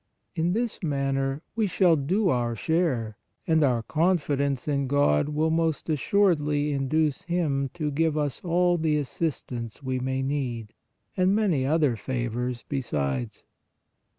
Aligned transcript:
In 0.35 0.53
this 0.53 0.81
manner, 0.81 1.43
we 1.55 1.67
shall 1.67 1.95
do 1.95 2.29
our 2.29 2.55
share, 2.55 3.17
and 3.45 3.63
our 3.63 3.83
confidence 3.83 4.67
in 4.67 4.87
God 4.87 5.29
will 5.29 5.51
most 5.51 5.91
assuredly 5.91 6.71
induce 6.71 7.21
Him 7.21 7.69
to 7.75 7.91
give 7.91 8.17
us 8.17 8.43
all 8.43 8.79
the 8.79 8.97
assistance 8.97 9.83
we 9.83 9.99
may 9.99 10.23
need 10.23 10.73
and 11.15 11.35
many 11.35 11.67
other 11.67 11.95
favors 11.95 12.65
besides. 12.67 13.43